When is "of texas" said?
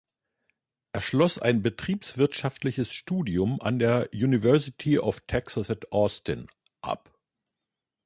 4.97-5.69